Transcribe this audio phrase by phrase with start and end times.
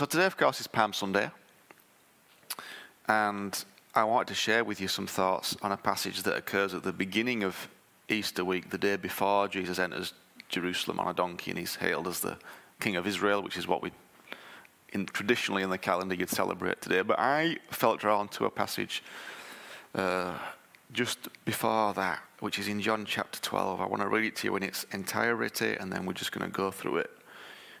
[0.00, 1.30] so today, of course, is Palm Sunday.
[3.06, 3.62] And
[3.94, 6.92] I wanted to share with you some thoughts on a passage that occurs at the
[6.94, 7.68] beginning of
[8.08, 10.14] Easter week, the day before Jesus enters
[10.48, 12.38] Jerusalem on a donkey and he's hailed as the
[12.80, 13.92] King of Israel, which is what we
[14.94, 17.02] in, traditionally in the calendar you'd celebrate today.
[17.02, 19.02] But I felt drawn to a passage
[19.94, 20.32] uh,
[20.94, 23.82] just before that, which is in John chapter 12.
[23.82, 26.50] I want to read it to you in its entirety, and then we're just going
[26.50, 27.10] to go through it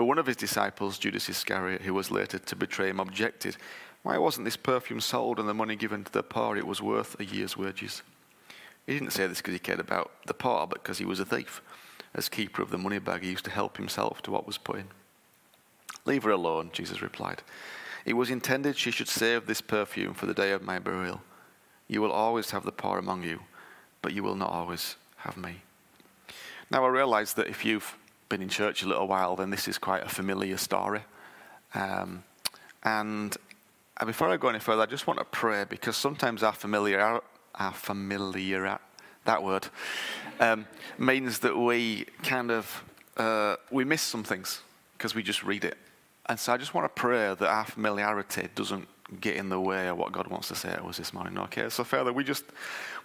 [0.00, 3.58] But one of his disciples, Judas Iscariot, who was later to betray him, objected,
[4.02, 6.56] Why wasn't this perfume sold and the money given to the poor?
[6.56, 8.00] It was worth a year's wages.
[8.86, 11.26] He didn't say this because he cared about the poor, but because he was a
[11.26, 11.60] thief.
[12.14, 14.78] As keeper of the money bag, he used to help himself to what was put
[14.78, 14.86] in.
[16.06, 17.42] Leave her alone, Jesus replied.
[18.06, 21.20] It was intended she should save this perfume for the day of my burial.
[21.88, 23.40] You will always have the poor among you,
[24.00, 25.56] but you will not always have me.
[26.70, 27.98] Now, I realize that if you've
[28.30, 31.02] been in church a little while, then this is quite a familiar story.
[31.74, 32.24] Um,
[32.82, 33.36] and
[34.06, 37.20] before I go any further, I just want to pray because sometimes our familiar,
[37.54, 38.78] our familiar,
[39.26, 39.68] that word,
[40.40, 42.84] um, means that we kind of
[43.18, 44.62] uh, we miss some things
[44.96, 45.76] because we just read it
[46.30, 48.86] and so I just want to pray that our familiarity doesn't
[49.20, 51.36] get in the way of what God wants to say to us this morning.
[51.38, 52.44] Okay, so Father, we just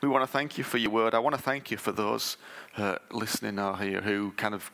[0.01, 1.15] we want to thank you for your word.
[1.15, 2.37] I want to thank you for those
[2.77, 4.71] uh, listening out here who kind of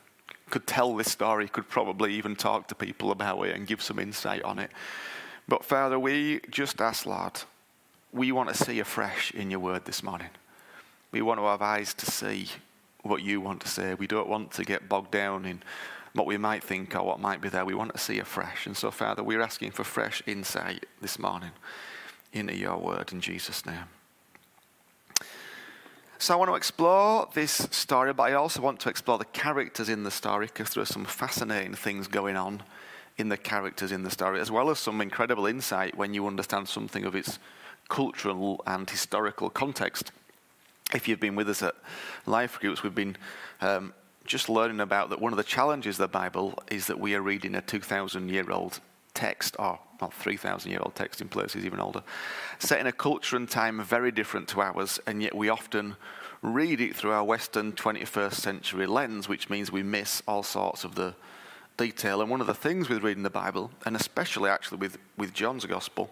[0.52, 3.98] could tell this story, could probably even talk to people about it and give some
[3.98, 4.70] insight on it.
[5.48, 7.42] But Father, we just ask, Lord,
[8.14, 10.30] we want to see afresh in your word this morning.
[11.12, 12.48] We want to have eyes to see
[13.04, 13.96] what you want to say.
[13.96, 15.64] We don't want to get bogged down in
[16.14, 17.66] what we might think or what might be there.
[17.66, 18.66] We want to see afresh.
[18.68, 21.52] And so, Father, we're asking for fresh insight this morning
[22.34, 23.90] into your word in Jesus' name.
[26.22, 29.90] So, I want to explore this story, but I also want to explore the characters
[29.90, 32.62] in the story because there are some fascinating things going on
[33.18, 36.70] in the characters in the story, as well as some incredible insight when you understand
[36.70, 37.40] something of its
[37.90, 40.12] cultural and historical context.
[40.94, 41.74] If you've been with us at
[42.28, 43.18] life groups, we've been
[43.60, 43.92] um,
[44.24, 47.22] just learning about that one of the challenges of the Bible is that we are
[47.24, 48.80] reading a 2,000 year old
[49.14, 52.04] text, or not 3,000 year old text in places even older,
[52.60, 55.96] set in a culture and time very different to ours, and yet we often
[56.42, 60.96] read it through our Western 21st century lens, which means we miss all sorts of
[60.96, 61.14] the
[61.78, 62.22] detail.
[62.22, 65.66] And one of the things with reading the Bible, and especially actually with, with John's
[65.66, 66.10] Gospel,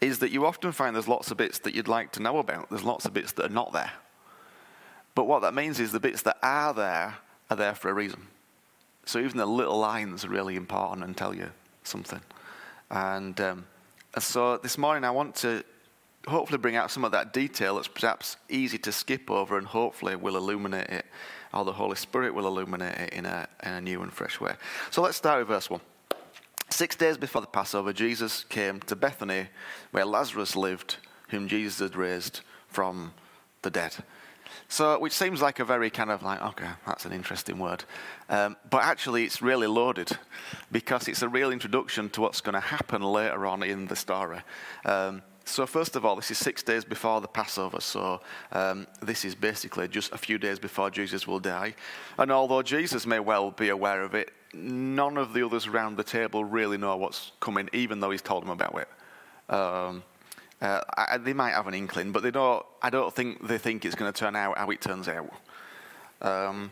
[0.00, 2.68] is that you often find there's lots of bits that you'd like to know about.
[2.68, 3.92] There's lots of bits that are not there.
[5.14, 7.16] But what that means is the bits that are there
[7.50, 8.26] are there for a reason.
[9.06, 11.50] So even the little lines are really important and tell you
[11.84, 12.20] something.
[12.90, 13.66] And, um,
[14.18, 15.64] so this morning I want to
[16.26, 20.16] hopefully bring out some of that detail that's perhaps easy to skip over and hopefully
[20.16, 21.06] will illuminate it,
[21.54, 24.54] or the Holy Spirit will illuminate it in a, in a new and fresh way.
[24.90, 25.80] So let's start with verse 1.
[26.68, 29.46] Six days before the Passover, Jesus came to Bethany,
[29.92, 30.96] where Lazarus lived,
[31.28, 33.12] whom Jesus had raised from
[33.62, 33.96] the dead.
[34.68, 37.84] So, which seems like a very kind of like, okay, that's an interesting word.
[38.28, 40.10] Um, but actually, it's really loaded
[40.72, 44.40] because it's a real introduction to what's going to happen later on in the story.
[44.84, 47.80] Um, so, first of all, this is six days before the Passover.
[47.80, 51.74] So, um, this is basically just a few days before Jesus will die.
[52.18, 56.04] And although Jesus may well be aware of it, none of the others around the
[56.04, 58.88] table really know what's coming, even though he's told them about it.
[60.60, 62.64] Uh, I, they might have an inkling, but they don't.
[62.80, 65.30] I don't think they think it's going to turn out how it turns out.
[66.22, 66.70] Um,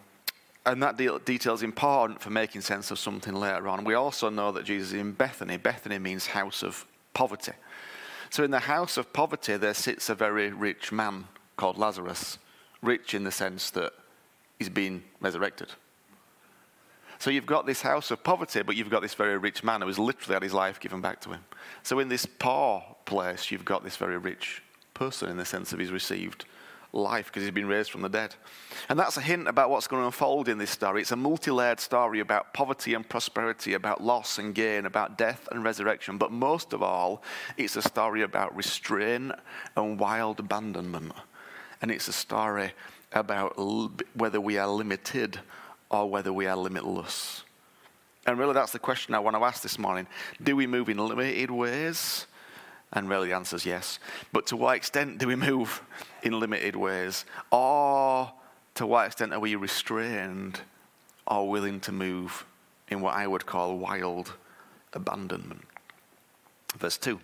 [0.67, 3.85] and that de- detail is important for making sense of something later on.
[3.85, 5.59] We also know that Jesus is in Bethany.
[5.59, 7.53] Bethany means house of poverty.
[8.31, 11.27] So in the house of poverty, there sits a very rich man
[11.57, 12.39] called Lazarus.
[12.83, 13.93] Rich in the sense that
[14.59, 15.69] he's been resurrected.
[17.25, 19.87] So you've got this house of poverty, but you've got this very rich man who
[19.87, 21.43] has literally had his life given back to him.
[21.83, 24.63] So in this poor place, you've got this very rich
[24.93, 26.45] person in the sense of he's received
[26.93, 28.35] life because he's been raised from the dead.
[28.91, 31.01] And that's a hint about what's going to unfold in this story.
[31.01, 35.49] It's a multi layered story about poverty and prosperity, about loss and gain, about death
[35.51, 36.19] and resurrection.
[36.19, 37.23] But most of all,
[37.57, 39.33] it's a story about restraint
[39.79, 41.15] and wild abandonment.
[41.81, 42.73] And it's a story
[43.13, 43.59] about
[44.15, 45.41] whether we are limited
[45.95, 47.45] or whether we are limitless.
[48.27, 50.07] And really, that's the question I want to ask this morning.
[50.43, 52.27] Do we move in limited ways
[52.93, 53.99] And really the answer is yes.
[54.33, 55.83] But to what extent do we move
[56.23, 57.25] in limited ways?
[57.51, 58.33] Or
[58.75, 60.61] to what extent are we restrained
[61.27, 62.45] or willing to move
[62.89, 64.35] in what I would call wild
[64.93, 65.65] abandonment?
[66.77, 67.21] Verse 2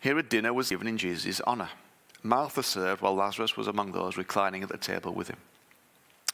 [0.00, 1.70] Here a dinner was given in Jesus' honor.
[2.22, 5.38] Martha served while Lazarus was among those reclining at the table with him.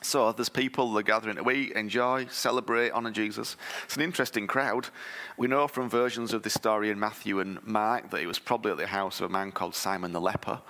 [0.00, 3.56] So there's people that are gathering eat, enjoy, celebrate, honor Jesus.
[3.84, 4.88] It's an interesting crowd.
[5.36, 8.70] We know from versions of this story in Matthew and Mark that it was probably
[8.70, 10.60] at the house of a man called Simon the leper.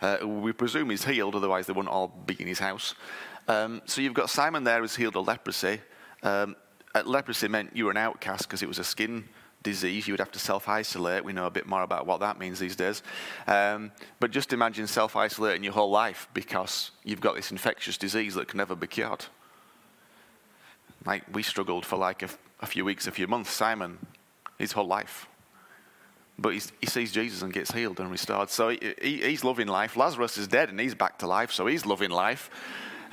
[0.00, 2.94] Uh, we presume he's healed, otherwise they wouldn't all be in his house.
[3.48, 5.80] Um, so you've got Simon there who's healed of leprosy.
[6.22, 6.56] Um,
[7.04, 9.28] leprosy meant you were an outcast because it was a skin
[9.62, 11.24] disease, you would have to self isolate.
[11.24, 13.02] We know a bit more about what that means these days.
[13.46, 18.34] Um, but just imagine self isolating your whole life because you've got this infectious disease
[18.34, 19.26] that can never be cured.
[21.04, 22.22] Like we struggled for like
[22.60, 23.50] a, few weeks, a few months.
[23.50, 23.98] Simon,
[24.58, 25.26] his whole life.
[26.38, 28.48] But he sees Jesus and gets healed and restored.
[28.48, 29.96] So he, he, he's loving life.
[29.96, 32.50] Lazarus is dead and he's back to life, so he's loving life.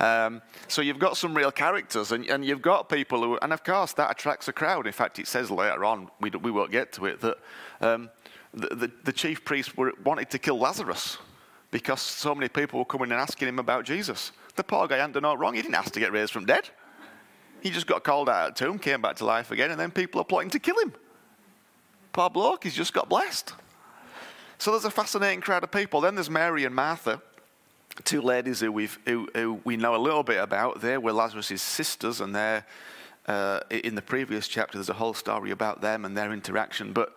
[0.00, 3.64] Um, so you've got some real characters, and, and, you've got people who, and of
[3.64, 4.86] course that attracts a crowd.
[4.86, 7.36] In fact, it says later on, we, we won't get to it, that
[7.80, 8.08] um,
[8.54, 11.18] the, the, the, chief priests were, wanted to kill Lazarus
[11.72, 14.30] because so many people were coming and asking him about Jesus.
[14.54, 15.54] The poor guy hadn't done no wrong.
[15.54, 16.70] He didn't ask to get raised from dead.
[17.60, 19.90] He just got called out of the tomb, came back to life again, and then
[19.90, 20.94] people are plotting to kill him.
[22.12, 23.52] Poor bloke, he's just got blessed.
[24.58, 26.00] So there's a fascinating crowd of people.
[26.00, 27.20] Then there's Mary and Martha
[28.04, 30.80] two ladies who, who, who we know a little bit about.
[30.80, 32.66] They were Lazarus' sisters, and they're,
[33.26, 36.92] uh, in the previous chapter, there's a whole story about them and their interaction.
[36.92, 37.14] But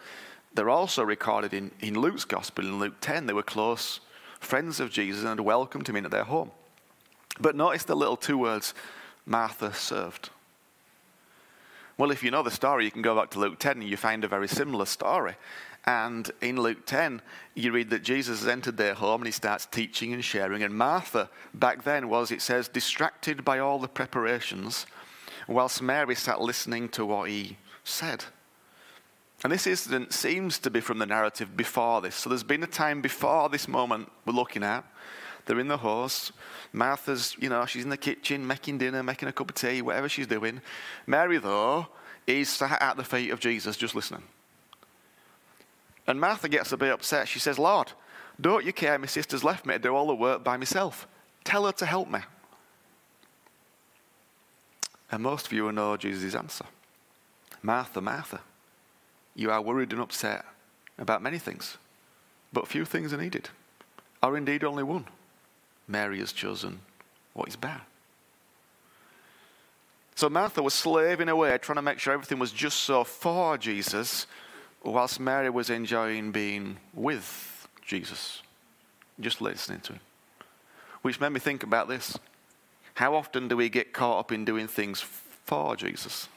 [0.54, 3.26] they're also recorded in, in Luke's gospel, in Luke 10.
[3.26, 4.02] They were close
[4.40, 6.52] friends of Jesus and welcomed him into their home.
[7.40, 8.74] But notice the little two words
[9.26, 10.30] Martha served.
[11.98, 13.96] Well, if you know the story, you can go back to Luke 10 and you
[13.96, 15.36] find a very similar story.
[15.86, 17.22] And in Luke 10,
[17.56, 20.62] you read that Jesus has entered their home and he starts teaching and sharing.
[20.62, 24.86] And Martha, back then, was, it says, distracted by all the preparations,
[25.48, 28.26] whilst Mary sat listening to what he said.
[29.44, 32.16] And this incident seems to be from the narrative before this.
[32.16, 34.86] So there's been a time before this moment we're looking at.
[35.46, 36.32] They're in the house.
[36.72, 40.08] Martha's, you know, she's in the kitchen making dinner, making a cup of tea, whatever
[40.08, 40.62] she's doing.
[41.08, 41.88] Mary, though,
[42.28, 44.22] is sat at the feet of Jesus just listening.
[46.08, 47.28] And Martha gets a bit upset.
[47.28, 47.92] She says, Lord,
[48.40, 51.08] don't you care my sister's left me to do all the work by myself?
[51.44, 52.20] Tell her to help me.
[55.12, 56.66] And most of you will know Jesus' answer
[57.62, 58.42] Martha, Martha,
[59.36, 60.46] you are worried and upset
[60.98, 61.78] about many things,
[62.52, 63.50] but few things are needed,
[64.24, 65.06] or indeed only one.
[65.88, 66.80] Mary has chosen
[67.34, 67.82] what is bad.
[70.16, 74.28] So Martha was slaving away, trying to make sure everything was just so for Jesus
[74.84, 78.42] whilst Mary was enjoying being with Jesus,
[79.20, 80.02] just listening to him.
[81.02, 82.18] Which made me think about this.
[82.96, 86.28] How often do we get caught up in doing things for Jesus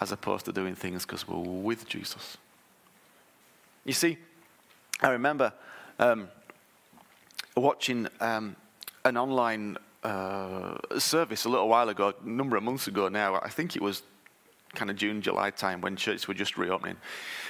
[0.00, 2.36] as opposed to doing things because we're with Jesus?
[3.84, 4.18] You see,
[5.00, 5.52] I remember
[5.98, 6.28] um,
[7.56, 8.56] watching um,
[9.04, 13.36] an online uh, service a little while ago, a number of months ago now.
[13.36, 14.02] I think it was
[14.74, 16.96] kind of June, July time when churches were just reopening.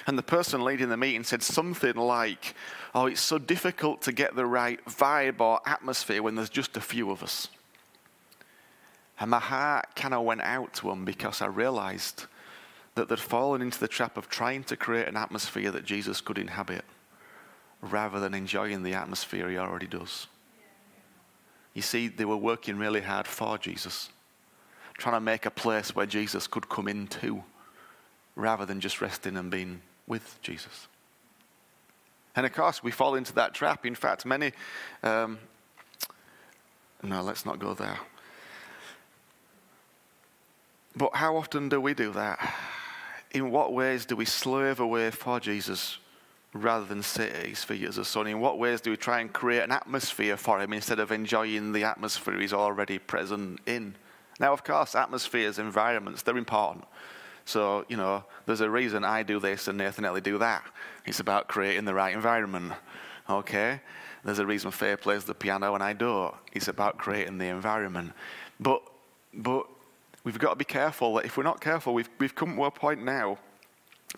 [0.07, 2.55] And the person leading the meeting said something like,
[2.95, 6.81] Oh, it's so difficult to get the right vibe or atmosphere when there's just a
[6.81, 7.49] few of us.
[9.21, 12.27] And my heart kind of went out to him because I realized
[12.95, 16.39] that they'd fallen into the trap of trying to create an atmosphere that Jesus could
[16.39, 16.85] inhabit
[17.81, 20.27] rather than enjoying the atmosphere he already does.
[21.73, 24.11] You see, they were working really hard for Jesus
[24.99, 27.43] trying to make a place where Jesus could come into
[28.37, 30.89] rather than just resting and being with Jesus.
[32.35, 33.85] And of course, we fall into that trap.
[33.85, 34.53] In fact, many.
[35.03, 35.39] Um,
[37.03, 37.99] no, let's not go there.
[40.97, 42.55] But how often do we do that?
[43.33, 45.99] In what ways do we slave away for Jesus
[46.53, 48.27] rather than sit at his feet as a son?
[48.27, 51.73] In what ways do we try and create an atmosphere for him instead of enjoying
[51.73, 53.95] the atmosphere he's already present in?
[54.43, 56.85] Now, of course, atmospheres, environments, they're important.
[57.45, 60.65] So, you know, there's a reason I do this and Nathan Ellie do that.
[61.07, 62.73] It's about creating the right environment.
[63.31, 63.81] Okay?
[64.25, 66.35] There's a reason Faye plays the piano and I don't.
[66.53, 68.13] It's about creating the environment.
[68.59, 68.83] But,
[69.33, 69.67] but
[70.25, 72.71] we've got to be careful that if we're not careful, we've, we've come to a
[72.73, 73.39] point now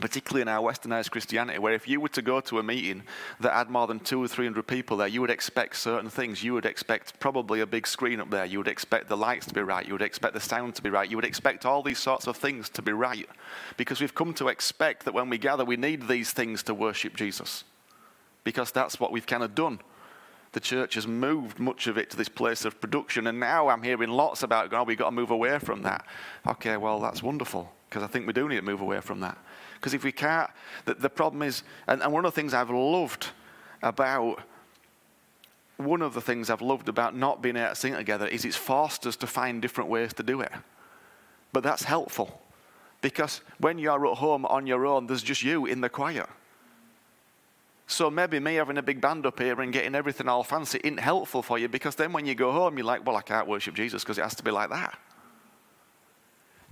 [0.01, 3.05] particularly in our westernized Christianity, where if you were to go to a meeting
[3.41, 6.43] that had more than two or three hundred people there, you would expect certain things.
[6.43, 8.45] You would expect probably a big screen up there.
[8.45, 9.87] You would expect the lights to be right.
[9.87, 11.09] You would expect the sound to be right.
[11.09, 13.29] You would expect all these sorts of things to be right.
[13.77, 17.15] Because we've come to expect that when we gather, we need these things to worship
[17.17, 17.65] Jesus.
[18.45, 19.81] because that's what we've kind of done.
[20.53, 23.83] The church has moved much of it to this place of production, and now I'm
[23.83, 26.07] hearing lots about, oh, we've got to move away from that.
[26.47, 29.37] Okay, well, that's wonderful, because I think we do need to move away from that.
[29.85, 30.49] Because if we can't,
[30.87, 33.27] the, the problem is, and, and one of the things I've loved
[33.83, 34.41] about
[35.77, 38.57] one of the things I've loved about not being able to sing together is it's
[38.57, 40.53] forced us to find different ways to do it.
[41.53, 42.41] But that's helpful
[43.03, 46.31] because when you're at home on your own, there's just you in the choir.
[47.87, 50.97] So maybe me having a big band up here and getting everything all fancy isn't
[50.97, 53.75] helpful for you because then when you go home, you're like, well, I can't worship
[53.75, 54.99] Jesus because it has to be like that.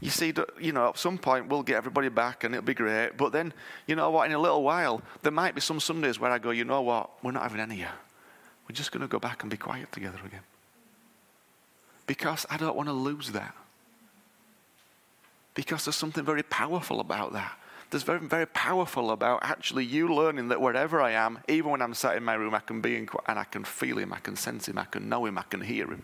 [0.03, 3.17] You see, you know, at some point we'll get everybody back and it'll be great.
[3.17, 3.53] But then,
[3.87, 6.51] you know what, in a little while, there might be some Sundays where I go,
[6.51, 7.93] you know what, we're not having any here.
[8.69, 10.43] We're just going to go back and be quiet together again.
[12.09, 13.55] Because I don't want to lose that.
[15.55, 17.57] Because there's something very powerful about that.
[17.91, 21.95] There's very, very powerful about actually you learning that wherever I am, even when I'm
[21.95, 24.35] sat in my room, I can be in, and I can feel him, I can
[24.35, 26.03] sense him, I can know him, I can hear him.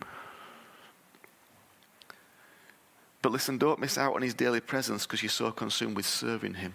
[3.22, 6.54] But listen, don't miss out on his daily presence because you're so consumed with serving
[6.54, 6.74] him.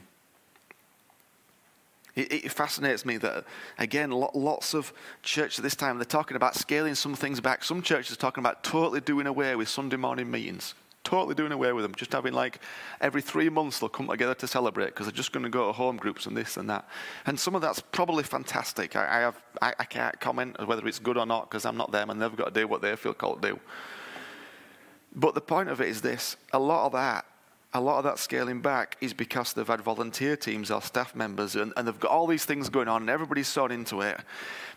[2.15, 3.43] It, it, fascinates me that,
[3.79, 7.63] again, lots of churches at this time, they're talking about scaling some things back.
[7.63, 10.75] Some churches are talking about totally doing away with Sunday morning meetings.
[11.03, 11.95] Totally doing away with them.
[11.95, 12.59] Just having like
[13.01, 15.71] every three months they'll come together to celebrate because they're just going to go to
[15.73, 16.87] home groups and this and that.
[17.25, 18.95] And some of that's probably fantastic.
[18.95, 21.91] I, I have, I, I, can't comment whether it's good or not because I'm not
[21.91, 23.59] them and they've got to do what they feel called to do.
[25.15, 27.25] But the point of it is this a lot of that
[27.73, 31.55] a lot of that scaling back is because they've had volunteer teams or staff members
[31.55, 34.19] and, and they've got all these things going on and everybody's so into it.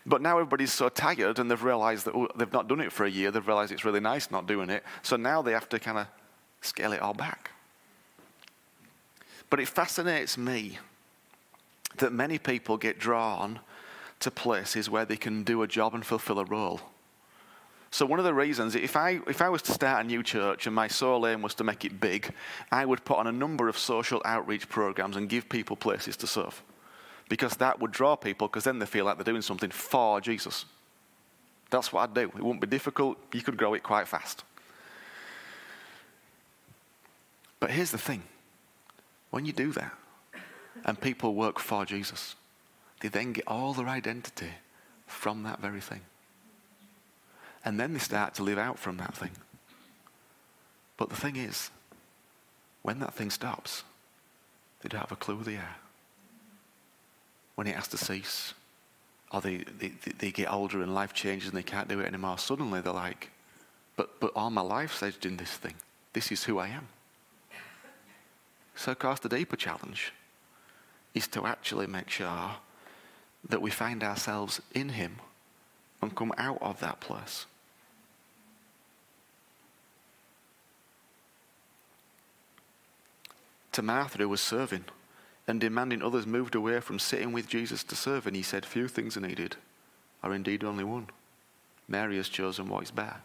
[0.05, 3.05] But now everybody's so tired and they've realized that oh, they've not done it for
[3.05, 3.29] a year.
[3.29, 4.83] They've realized it's really nice not doing it.
[5.03, 6.07] So now they have to kind of
[6.61, 7.51] scale it all back.
[9.49, 10.79] But it fascinates me
[11.97, 13.59] that many people get drawn
[14.21, 16.81] to places where they can do a job and fulfill a role.
[17.89, 20.67] So one of the reasons, if I, if I was to start a new church
[20.67, 22.33] and my sole aim was to make it big,
[22.71, 26.27] I would put on a number of social outreach programs and give people places to
[26.27, 26.61] serve.
[27.29, 30.65] Because that would draw people, because then they feel like they're doing something for Jesus.
[31.69, 32.21] That's what I'd do.
[32.21, 33.17] It wouldn't be difficult.
[33.33, 34.43] You could grow it quite fast.
[37.59, 38.23] But here's the thing
[39.29, 39.93] when you do that,
[40.85, 42.35] and people work for Jesus,
[43.01, 44.51] they then get all their identity
[45.05, 46.01] from that very thing.
[47.67, 49.31] And then they start to live out from that thing.
[50.95, 51.69] But the thing is,
[52.81, 53.83] when that thing stops,
[54.81, 55.75] they don't have a clue they are.
[57.55, 58.53] When it has to cease,
[59.33, 62.37] or they, they, they get older and life changes and they can't do it anymore,
[62.37, 63.31] suddenly they're like,
[63.97, 65.75] but, but all my life's edged in this thing.
[66.13, 66.87] This is who I am.
[68.75, 70.13] So, of course, the deeper challenge
[71.13, 72.51] is to actually make sure
[73.49, 75.17] that we find ourselves in Him
[76.01, 77.45] and come out of that place.
[83.77, 84.85] To Martha, who was serving
[85.47, 88.25] and demanding others moved away from sitting with Jesus to serve.
[88.25, 89.55] And he said, Few things are needed,
[90.23, 91.07] or indeed only one.
[91.87, 93.17] Mary has chosen what is better.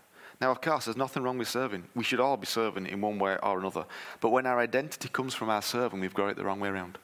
[0.42, 1.84] Now, of course, there's nothing wrong with serving.
[1.94, 3.86] We should all be serving in one way or another.
[4.20, 6.98] But when our identity comes from our serving, we've got it the wrong way around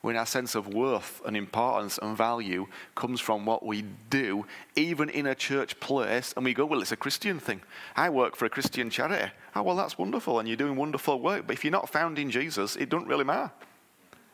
[0.00, 5.08] when our sense of worth and importance and value comes from what we do, even
[5.10, 7.60] in a church place, and we go, well, it's a Christian thing.
[7.96, 9.32] I work for a Christian charity.
[9.56, 11.46] Oh, well, that's wonderful, and you're doing wonderful work.
[11.46, 13.50] But if you're not found in Jesus, it doesn't really matter.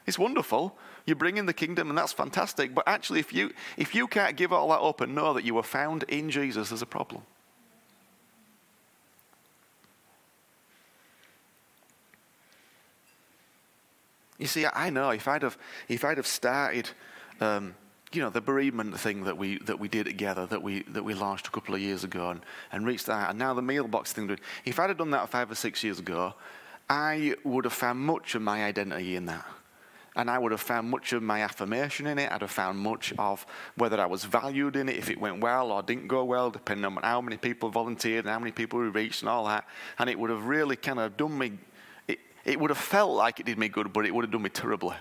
[0.07, 0.77] It's wonderful.
[1.07, 2.75] You bring in the kingdom, and that's fantastic.
[2.75, 5.55] But actually, if you, if you can't give all that up and know that you
[5.55, 7.23] were found in Jesus, there's a problem.
[14.39, 15.57] You see, I know if I'd have,
[15.89, 16.91] if I'd have started,
[17.41, 17.75] um,
[18.13, 21.15] you know, the bereavement thing that we, that we did together, that we, that we
[21.15, 22.41] launched a couple of years ago and,
[22.73, 25.55] and reached that, and now the mailbox thing, if I'd have done that five or
[25.55, 26.35] six years ago,
[26.89, 29.47] I would have found much of my identity in that.
[30.17, 32.31] And I would have found much of my affirmation in it.
[32.31, 33.45] I'd have found much of
[33.77, 36.85] whether I was valued in it, if it went well or didn't go well, depending
[36.85, 39.67] on how many people volunteered and how many people we reached and all that.
[39.99, 41.59] And it would have really kind of done me
[42.45, 44.51] it would have felt like it did me good, but it would have done me
[44.51, 44.97] terribly.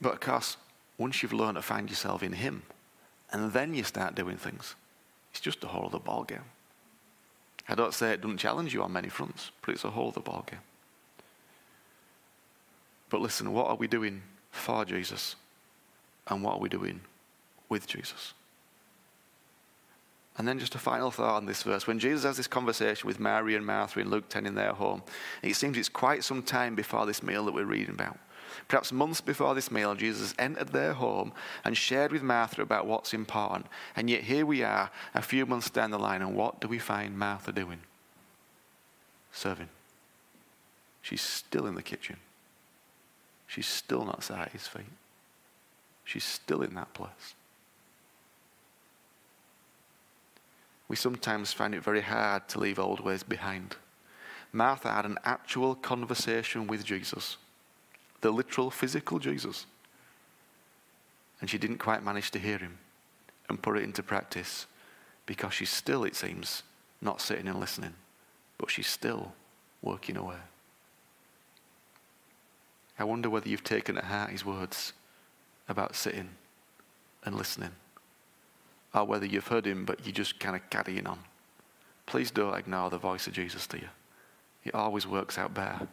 [0.00, 0.56] But of course,
[0.98, 2.62] once you've learned to find yourself in Him,
[3.30, 4.74] and then you start doing things,
[5.30, 6.42] it's just a whole other ballgame.
[7.68, 10.20] I don't say it doesn't challenge you on many fronts, but it's a whole other
[10.20, 10.58] ballgame.
[13.08, 15.36] But listen, what are we doing for Jesus?
[16.26, 17.00] And what are we doing
[17.68, 18.34] with Jesus?
[20.38, 21.86] And then just a final thought on this verse.
[21.86, 25.02] When Jesus has this conversation with Mary and Martha in Luke 10 in their home,
[25.42, 28.18] it seems it's quite some time before this meal that we're reading about.
[28.68, 31.32] Perhaps months before this meal, Jesus entered their home
[31.64, 33.66] and shared with Martha about what's important.
[33.96, 36.78] And yet here we are, a few months down the line, and what do we
[36.78, 37.80] find Martha doing?
[39.32, 39.68] Serving.
[41.02, 42.16] She's still in the kitchen.
[43.46, 44.84] She's still not sat at his feet.
[46.04, 47.34] She's still in that place.
[50.92, 53.76] We sometimes find it very hard to leave old ways behind.
[54.52, 57.38] Martha had an actual conversation with Jesus,
[58.20, 59.64] the literal, physical Jesus.
[61.40, 62.76] And she didn't quite manage to hear him
[63.48, 64.66] and put it into practice
[65.24, 66.62] because she's still, it seems,
[67.00, 67.94] not sitting and listening,
[68.58, 69.32] but she's still
[69.80, 70.36] working away.
[72.98, 74.92] I wonder whether you've taken to heart his words
[75.70, 76.28] about sitting
[77.24, 77.72] and listening
[78.94, 81.18] or whether you've heard him but you're just kind of carrying on.
[82.06, 83.88] Please don't ignore the voice of Jesus to you.
[84.64, 85.88] It always works out better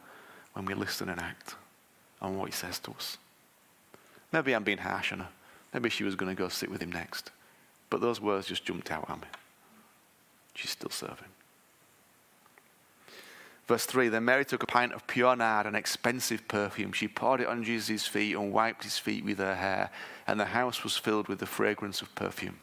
[0.53, 1.55] when we listen and act
[2.21, 3.17] on what he says to us.
[4.31, 5.29] Maybe I'm being harsh on her.
[5.73, 7.31] Maybe she was going to go sit with him next.
[7.89, 9.27] But those words just jumped out at me.
[10.53, 11.29] She's still serving.
[13.67, 16.91] Verse 3 Then Mary took a pint of pure nard, an expensive perfume.
[16.91, 19.91] She poured it on Jesus' feet and wiped his feet with her hair,
[20.27, 22.57] and the house was filled with the fragrance of perfume.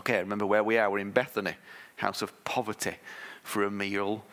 [0.00, 0.90] Okay, remember where we are.
[0.90, 1.54] We're in Bethany,
[1.96, 2.94] house of poverty,
[3.42, 4.24] for a meal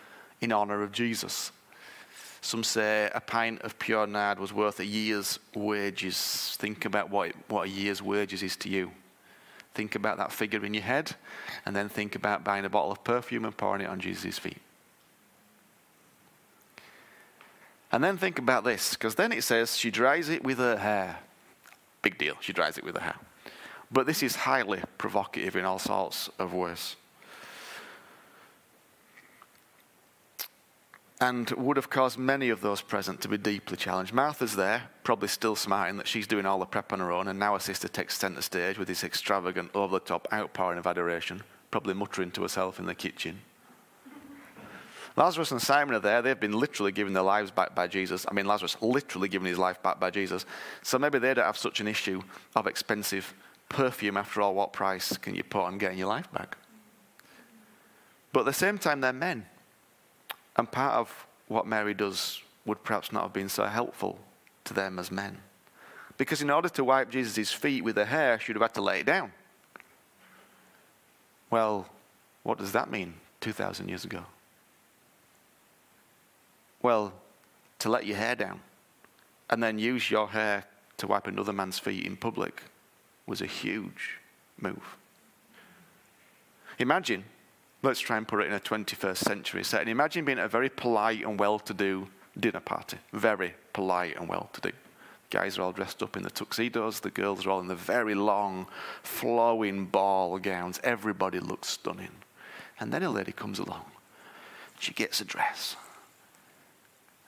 [0.42, 1.52] in honor of Jesus.
[2.42, 6.56] Some say a pint of pure nard was worth a year's wages.
[6.60, 8.92] Think about what, what a year's wages is to you.
[9.74, 11.16] Think about that figure in your head,
[11.66, 14.60] and then think about buying a bottle of perfume and pouring it on Jesus' feet.
[17.92, 21.20] And then think about this, because then it says she dries it with her hair.
[22.02, 23.16] Big deal, she dries it with her hair.
[23.92, 26.96] But this is highly provocative in all sorts of ways.
[31.22, 34.14] And would have caused many of those present to be deeply challenged.
[34.14, 37.40] Martha's there, probably still smarting that she's doing all the prep on her own, and
[37.40, 41.42] now her sister takes centre stage with this extravagant, over the top outpouring of adoration,
[41.72, 43.40] probably muttering to herself in the kitchen.
[45.16, 46.22] Lazarus and Simon are there.
[46.22, 48.26] They've been literally given their lives back by Jesus.
[48.28, 50.46] I mean, Lazarus literally given his life back by Jesus.
[50.84, 52.22] So maybe they don't have such an issue
[52.56, 53.34] of expensive
[53.70, 56.58] perfume, after all, what price can you put on getting your life back?
[58.32, 59.46] But at the same time, they're men.
[60.58, 64.20] And part of what Mary does would perhaps not have been so helpful
[64.66, 65.38] to them as men.
[66.18, 68.82] Because in order to wipe Jesus' feet with her hair, she would have had to
[68.82, 69.32] lay it down.
[71.50, 71.88] Well,
[72.44, 74.26] what does that mean 2,000 years ago?
[76.82, 77.14] Well,
[77.80, 78.62] to let your hair down
[79.50, 80.66] and then use your hair
[80.98, 82.64] to wipe another man's feet in public
[83.26, 84.20] was a huge
[84.60, 84.98] move.
[86.80, 87.24] Imagine,
[87.82, 89.88] let's try and put it in a 21st century setting.
[89.88, 92.08] Imagine being at a very polite and well to do
[92.40, 92.98] dinner party.
[93.14, 94.72] Very polite and well to do.
[95.30, 98.14] Guys are all dressed up in the tuxedos, the girls are all in the very
[98.14, 98.68] long,
[99.02, 100.80] flowing ball gowns.
[100.84, 102.12] Everybody looks stunning.
[102.80, 103.86] And then a lady comes along.
[104.80, 105.76] She gets a dress.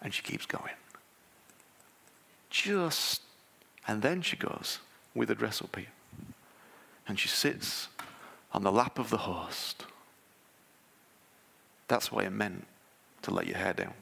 [0.01, 0.75] And she keeps going.
[2.49, 3.21] Just,
[3.87, 4.79] and then she goes,
[5.17, 5.87] with a dress up here.
[7.07, 7.87] And she sits
[8.53, 9.85] on the lap of the host.
[11.87, 12.65] That's why it meant
[13.23, 13.93] to let your hair down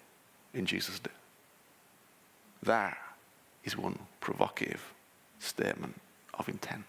[0.53, 1.11] in Jesus' day.
[2.63, 2.97] That
[3.63, 4.93] is one provocative
[5.39, 5.99] statement
[6.33, 6.83] of intent.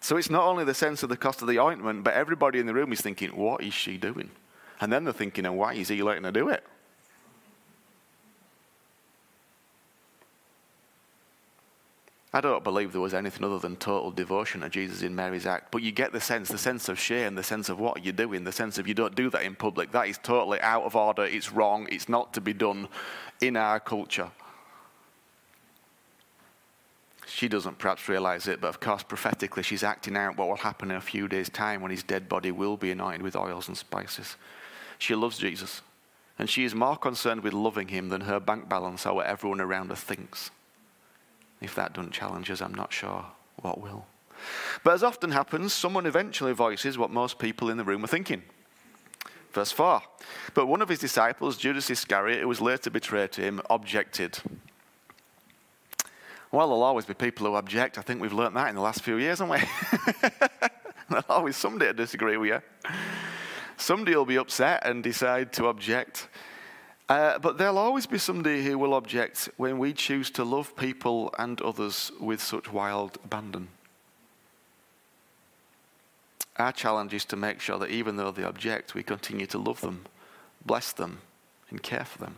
[0.00, 2.66] So it's not only the sense of the cost of the ointment, but everybody in
[2.66, 4.30] the room is thinking, what is she doing?
[4.80, 6.62] And then they're thinking, and why is he letting her do it?
[12.36, 15.72] I don't believe there was anything other than total devotion to Jesus in Mary's act,
[15.72, 18.44] but you get the sense, the sense of shame, the sense of what you're doing,
[18.44, 19.90] the sense of you don't do that in public.
[19.92, 22.88] That is totally out of order, it's wrong, it's not to be done
[23.40, 24.30] in our culture.
[27.26, 30.90] She doesn't perhaps realize it, but of course, prophetically, she's acting out what will happen
[30.90, 33.78] in a few days' time when his dead body will be anointed with oils and
[33.78, 34.36] spices.
[34.98, 35.80] She loves Jesus,
[36.38, 39.62] and she is more concerned with loving him than her bank balance or what everyone
[39.62, 40.50] around her thinks.
[41.60, 43.24] If that doesn't challenge us, I'm not sure
[43.56, 44.06] what will.
[44.84, 48.42] But as often happens, someone eventually voices what most people in the room are thinking.
[49.52, 50.02] Verse 4
[50.54, 54.38] But one of his disciples, Judas Iscariot, who was later betrayed to him, objected.
[56.52, 57.98] Well, there'll always be people who object.
[57.98, 60.28] I think we've learnt that in the last few years, haven't we?
[61.08, 62.90] there'll always somebody to disagree with you.
[63.76, 66.28] Somebody will be upset and decide to object.
[67.08, 71.32] Uh, but there'll always be somebody who will object when we choose to love people
[71.38, 73.68] and others with such wild abandon.
[76.56, 79.82] Our challenge is to make sure that even though they object, we continue to love
[79.82, 80.06] them,
[80.64, 81.20] bless them,
[81.70, 82.36] and care for them.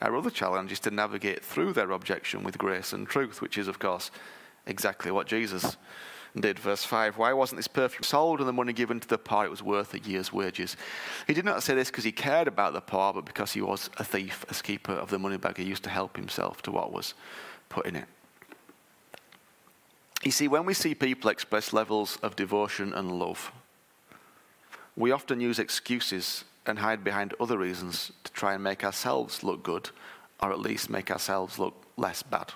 [0.00, 3.68] Our other challenge is to navigate through their objection with grace and truth, which is,
[3.68, 4.10] of course,
[4.66, 5.76] exactly what Jesus
[6.38, 6.58] did.
[6.58, 9.44] Verse 5 Why wasn't this perfume sold and the money given to the poor?
[9.44, 10.76] It was worth a year's wages.
[11.26, 13.90] He did not say this because he cared about the poor, but because he was
[13.98, 15.56] a thief, a keeper of the money bag.
[15.56, 17.14] He used to help himself to what was
[17.68, 18.06] put in it.
[20.22, 23.50] You see, when we see people express levels of devotion and love,
[24.96, 29.62] we often use excuses and hide behind other reasons to try and make ourselves look
[29.64, 29.90] good,
[30.40, 32.52] or at least make ourselves look less bad.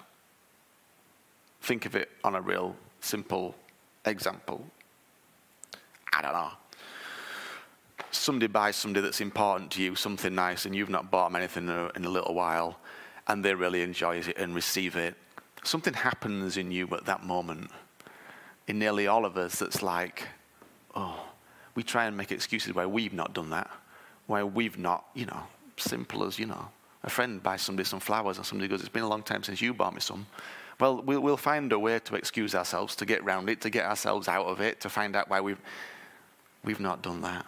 [1.60, 3.56] Think of it on a real simple
[4.06, 4.64] example.
[6.12, 6.50] I don't know.
[8.10, 11.64] Somebody buys somebody that's important to you something nice, and you've not bought them anything
[11.64, 12.78] in a, in a little while,
[13.28, 15.14] and they really enjoy it and receive it,
[15.66, 17.70] something happens in you at that moment,
[18.68, 20.26] in nearly all of us, that's like,
[20.94, 21.28] oh,
[21.74, 23.70] we try and make excuses why we've not done that,
[24.26, 25.42] why we've not, you know,
[25.76, 26.68] simple as, you know,
[27.04, 29.60] a friend buys somebody some flowers and somebody goes, it's been a long time since
[29.60, 30.26] you bought me some.
[30.78, 33.86] Well, we'll, we'll find a way to excuse ourselves, to get round it, to get
[33.86, 35.60] ourselves out of it, to find out why we've,
[36.64, 37.46] we've not done that.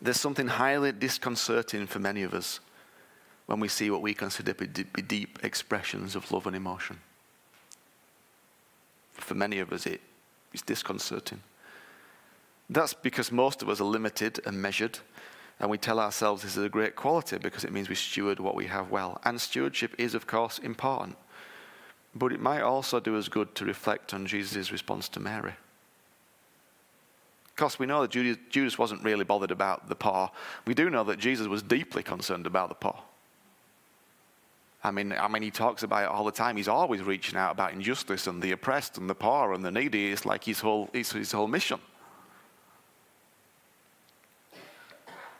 [0.00, 2.60] There's something highly disconcerting for many of us
[3.46, 6.98] when we see what we consider to be deep expressions of love and emotion.
[9.12, 10.00] For many of us, it
[10.52, 11.40] is disconcerting.
[12.70, 14.98] That's because most of us are limited and measured,
[15.60, 18.54] and we tell ourselves this is a great quality because it means we steward what
[18.54, 19.20] we have well.
[19.24, 21.16] And stewardship is, of course, important.
[22.14, 25.54] But it might also do us good to reflect on Jesus' response to Mary.
[27.46, 28.10] Of course, we know that
[28.50, 30.30] Judas wasn't really bothered about the poor.
[30.66, 32.98] We do know that Jesus was deeply concerned about the poor.
[34.84, 36.56] I mean, I mean, he talks about it all the time.
[36.56, 40.10] He's always reaching out about injustice and the oppressed and the poor and the needy.
[40.10, 41.78] It's like his whole, it's his whole mission.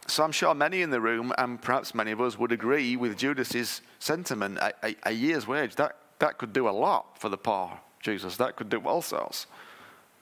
[0.06, 3.16] So I'm sure many in the room, and perhaps many of us, would agree with
[3.16, 4.58] Judas's sentiment.
[4.58, 8.37] A, a, a year's wage, that, that could do a lot for the poor, Jesus.
[8.37, 9.48] That could do all sorts.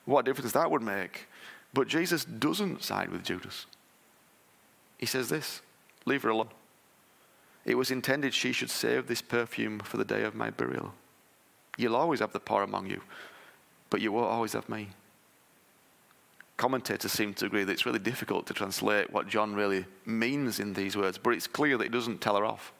[0.07, 1.29] What difference that would make.
[1.75, 3.67] But Jesus doesn't side with Judas.
[4.97, 5.61] He says this
[6.07, 6.49] leave her alone.
[7.67, 10.95] It was intended she should save this perfume for the day of my burial.
[11.77, 13.03] You'll always have the poor among you,
[13.91, 14.89] but you won't always have me.
[16.57, 20.73] Commentators seem to agree that it's really difficult to translate what John really means in
[20.73, 22.73] these words, but it's clear that he doesn't tell her off.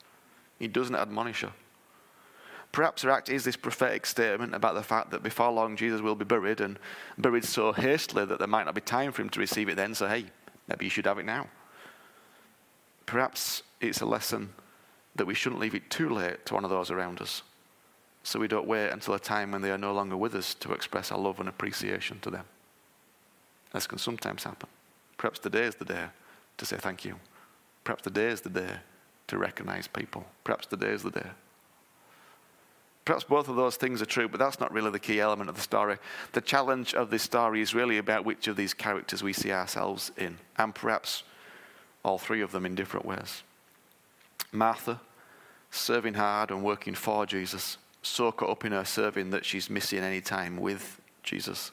[0.59, 1.53] He doesn't admonish her.
[2.73, 6.15] Perhaps her act is this prophetic statement about the fact that before long Jesus will
[6.15, 6.79] be buried and
[7.19, 9.95] buried so hastily that there might not be time for him to receive it then,
[9.95, 10.27] so hey,
[10.69, 11.49] maybe you should have it now.
[13.07, 14.51] Perhaps it's a lesson
[15.17, 17.43] that we shouldn't leave it too late to one of those around us.
[18.23, 20.73] So we don't wait until a time when they are no longer with us to
[20.73, 22.45] express our love and appreciation to them.
[23.73, 24.69] This can sometimes happen.
[25.17, 26.07] Perhaps today is the day
[26.59, 27.17] to say thank you.
[27.83, 28.77] Perhaps today is the day
[29.27, 30.27] to recognize people.
[30.45, 31.31] Perhaps today is the day.
[33.11, 35.57] Perhaps both of those things are true, but that's not really the key element of
[35.57, 35.97] the story.
[36.31, 40.13] The challenge of this story is really about which of these characters we see ourselves
[40.17, 41.25] in, and perhaps
[42.05, 43.43] all three of them in different ways.
[44.53, 45.01] Martha,
[45.73, 49.99] serving hard and working for Jesus, so caught up in her serving that she's missing
[49.99, 51.73] any time with Jesus,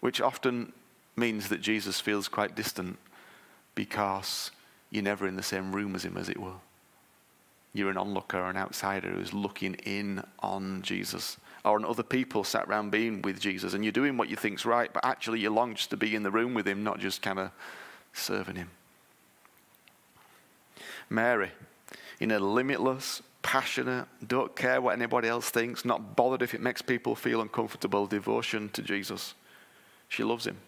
[0.00, 0.74] which often
[1.16, 2.98] means that Jesus feels quite distant
[3.74, 4.50] because
[4.90, 6.60] you're never in the same room as him, as it were.
[7.74, 12.44] You're an onlooker, or an outsider who's looking in on Jesus, or on other people
[12.44, 15.50] sat around being with Jesus, and you're doing what you think's right, but actually you
[15.50, 17.50] long just to be in the room with him, not just kind of
[18.12, 18.70] serving him.
[21.10, 21.50] Mary,
[22.20, 26.80] in a limitless, passionate, don't care what anybody else thinks, not bothered if it makes
[26.80, 29.34] people feel uncomfortable devotion to Jesus.
[30.08, 30.58] She loves him.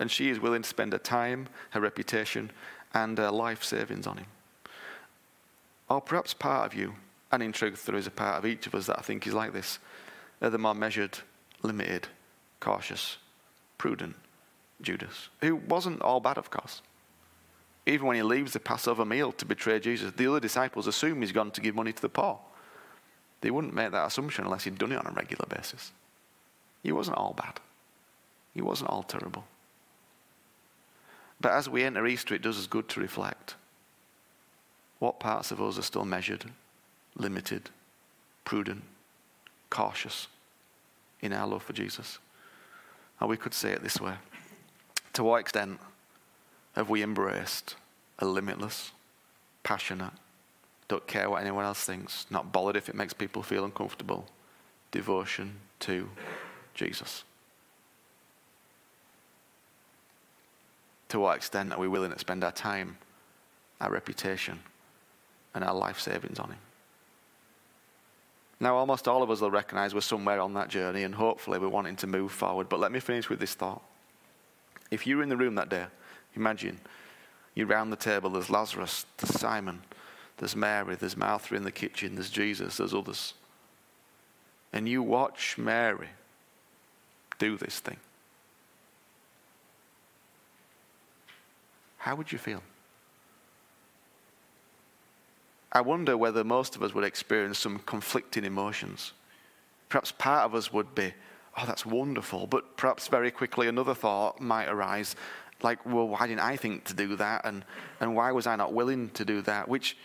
[0.00, 2.50] And she is willing to spend her time, her reputation,
[2.94, 4.26] and her life savings on him.
[5.88, 6.94] Or perhaps part of you,
[7.32, 9.34] and in truth, there is a part of each of us that I think is
[9.34, 9.78] like this,
[10.40, 11.18] are the more measured,
[11.62, 12.08] limited,
[12.60, 13.16] cautious,
[13.78, 14.16] prudent
[14.80, 16.82] Judas, who wasn't all bad, of course
[17.88, 21.32] even when he leaves the Passover meal to betray Jesus, the other disciples assume he's
[21.32, 22.38] gone to give money to the poor.
[23.40, 25.92] They wouldn't make that assumption unless he'd done it on a regular basis.
[26.82, 27.60] He wasn't all bad,
[28.54, 29.44] he wasn't all terrible.
[31.40, 33.54] But as we enter Easter, it does us good to reflect.
[34.98, 36.44] What parts of us are still measured,
[37.16, 37.70] limited,
[38.44, 38.82] prudent,
[39.70, 40.26] cautious
[41.20, 42.18] in our love for Jesus?
[43.20, 44.14] Or we could say it this way
[45.14, 45.78] To what extent
[46.74, 47.76] have we embraced
[48.18, 48.92] a limitless,
[49.62, 50.12] passionate,
[50.88, 54.26] don't care what anyone else thinks, not bothered if it makes people feel uncomfortable,
[54.90, 56.08] devotion to
[56.74, 57.24] Jesus?
[61.10, 62.98] To what extent are we willing to spend our time,
[63.80, 64.60] our reputation,
[65.54, 66.58] and our life savings on Him?
[68.60, 71.68] Now, almost all of us will recognize we're somewhere on that journey, and hopefully we're
[71.68, 72.68] wanting to move forward.
[72.68, 73.82] But let me finish with this thought.
[74.90, 75.86] If you were in the room that day,
[76.34, 76.80] imagine
[77.54, 79.82] you're round the table, there's Lazarus, there's Simon,
[80.38, 83.34] there's Mary, there's Martha in the kitchen, there's Jesus, there's others.
[84.72, 86.08] And you watch Mary
[87.38, 87.96] do this thing.
[91.98, 92.62] How would you feel?
[95.72, 99.12] I wonder whether most of us would experience some conflicting emotions.
[99.88, 101.12] Perhaps part of us would be,
[101.56, 105.14] oh, that's wonderful, but perhaps very quickly another thought might arise,
[105.62, 107.44] like, well, why didn't I think to do that?
[107.44, 107.64] And,
[108.00, 109.68] and why was I not willing to do that?
[109.68, 109.96] Which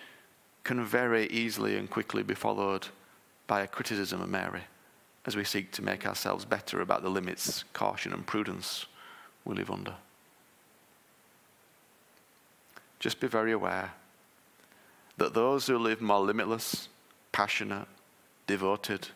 [0.63, 2.87] can very easily and quickly be followed
[3.47, 4.63] by a criticism of Mary
[5.25, 8.85] as we seek to make ourselves better about the limits, caution, and prudence
[9.45, 9.95] we live under.
[12.99, 13.93] Just be very aware
[15.17, 16.89] that those who live more limitless,
[17.31, 17.87] passionate,
[18.47, 19.09] devoted,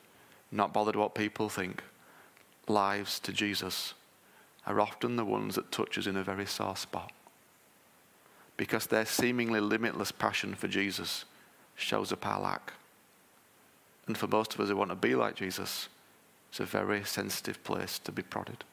[0.52, 1.84] not bothered what people think,
[2.68, 3.94] lives to Jesus
[4.66, 7.12] are often the ones that touch us in a very sore spot.
[8.58, 11.26] Because their seemingly limitless passion for Jesus
[11.76, 12.74] shows up our lack.
[14.08, 15.90] And for most of us who want to be like Jesus,
[16.50, 18.64] it's a very sensitive place to be prodded.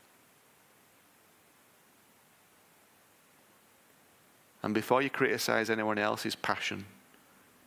[4.62, 6.86] And before you criticize anyone else's passion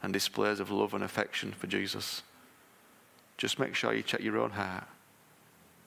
[0.02, 2.22] and displays of love and affection for Jesus,
[3.38, 4.86] just make sure you check your own heart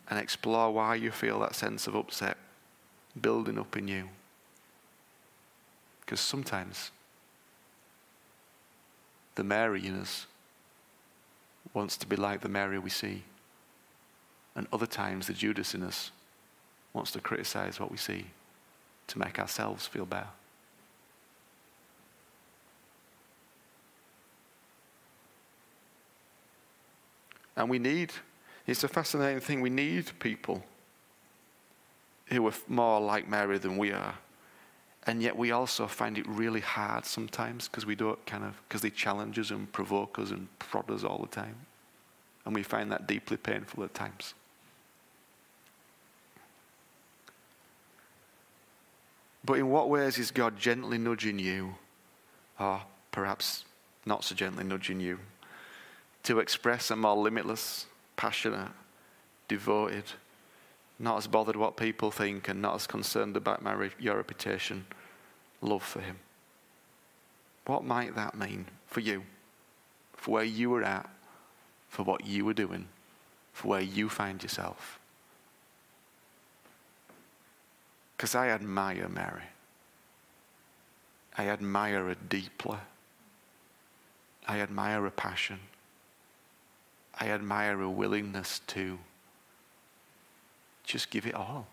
[0.08, 2.36] and explore why you feel that sense of upset
[3.20, 4.08] building up in you.
[6.00, 6.90] Because sometimes
[9.36, 10.26] the Mary in us
[11.72, 13.22] wants to be like the Mary we see.
[14.56, 16.10] And other times the Judas in us
[16.92, 18.26] wants to criticize what we see
[19.06, 20.26] to make ourselves feel better.
[27.60, 28.10] And we need,
[28.66, 30.64] it's a fascinating thing, we need people
[32.28, 34.14] who are more like Mary than we are.
[35.06, 38.80] And yet we also find it really hard sometimes because we don't kind of, because
[38.80, 41.54] they challenge us and provoke us and prod us all the time.
[42.46, 44.32] And we find that deeply painful at times.
[49.44, 51.74] But in what ways is God gently nudging you,
[52.58, 52.80] or
[53.12, 53.66] perhaps
[54.06, 55.18] not so gently nudging you,
[56.24, 58.70] to express a more limitless, passionate,
[59.48, 60.04] devoted,
[60.98, 64.86] not as bothered what people think and not as concerned about my, your reputation,
[65.62, 66.18] love for Him?
[67.66, 69.22] What might that mean for you,
[70.14, 71.08] for where you were at,
[71.88, 72.88] for what you were doing,
[73.52, 74.98] for where you find yourself?
[78.16, 79.44] Because I admire Mary.
[81.38, 82.76] I admire her deeply.
[84.46, 85.60] I admire her passion.
[87.20, 88.98] I admire her willingness to
[90.84, 91.66] just give it all.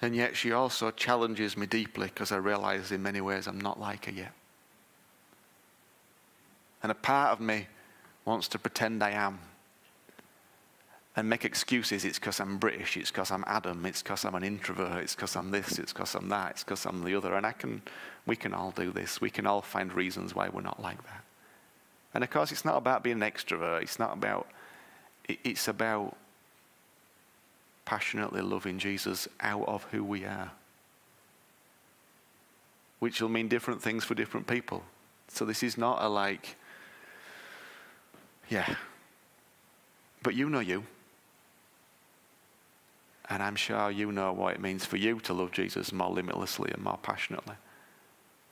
[0.00, 3.78] And yet she also challenges me deeply because I realize in many ways I'm not
[3.78, 4.32] like her yet.
[6.82, 7.68] And a part of me
[8.24, 9.38] wants to pretend I am
[11.14, 12.04] and make excuses.
[12.04, 12.96] It's because I'm British.
[12.96, 13.84] It's because I'm Adam.
[13.84, 15.02] It's because I'm an introvert.
[15.02, 15.78] It's because I'm this.
[15.78, 16.52] It's because I'm that.
[16.52, 17.34] It's because I'm the other.
[17.34, 17.82] And I can,
[18.26, 19.20] we can all do this.
[19.20, 21.24] We can all find reasons why we're not like that.
[22.14, 23.82] And of course, it's not about being an extrovert.
[23.82, 24.46] It's not about,
[25.28, 26.16] it's about
[27.84, 30.50] passionately loving Jesus out of who we are.
[33.00, 34.82] Which will mean different things for different people.
[35.28, 36.56] So this is not a like,
[38.48, 38.76] yeah.
[40.22, 40.84] But you know you.
[43.28, 46.70] And I'm sure you know what it means for you to love Jesus more limitlessly
[46.72, 47.54] and more passionately,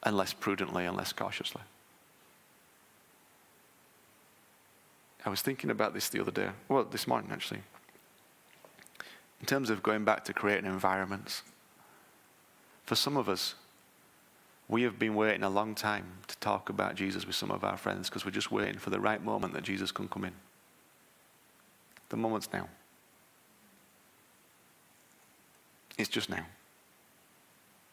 [0.02, 1.62] and less prudently and less cautiously.
[5.24, 7.61] I was thinking about this the other day, well, this morning actually,
[9.40, 11.42] in terms of going back to creating environments.
[12.85, 13.54] For some of us,
[14.68, 17.76] we have been waiting a long time to talk about Jesus with some of our
[17.76, 20.33] friends because we're just waiting for the right moment that Jesus can come in.
[22.09, 22.68] The moment's now.
[25.98, 26.46] It's just now.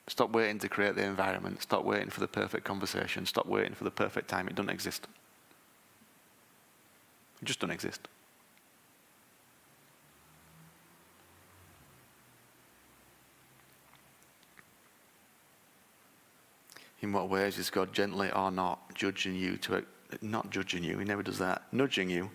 [0.07, 1.61] Stop waiting to create the environment.
[1.61, 3.25] Stop waiting for the perfect conversation.
[3.25, 4.47] Stop waiting for the perfect time.
[4.47, 5.05] It doesn't exist.
[7.41, 8.07] It just doesn't exist.
[17.01, 19.83] In what ways is God gently or not judging you to
[20.21, 22.31] not judging you, he never does that, nudging you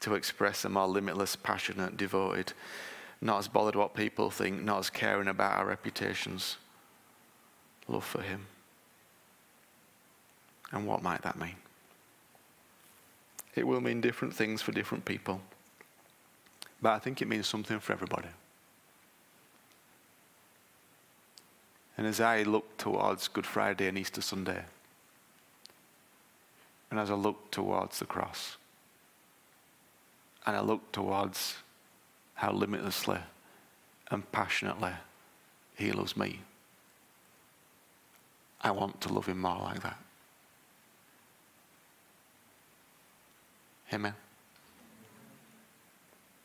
[0.00, 2.52] to express a more limitless, passionate, devoted,
[3.22, 6.56] not as bothered what people think, not as caring about our reputations.
[7.86, 8.46] Love for Him.
[10.72, 11.54] And what might that mean?
[13.54, 15.40] It will mean different things for different people.
[16.80, 18.28] But I think it means something for everybody.
[21.96, 24.64] And as I look towards Good Friday and Easter Sunday,
[26.90, 28.56] and as I look towards the cross,
[30.44, 31.56] and I look towards
[32.42, 33.20] how limitlessly
[34.10, 34.90] and passionately
[35.76, 36.40] He loves me,
[38.60, 39.96] I want to love Him more like that.
[43.92, 44.14] Amen.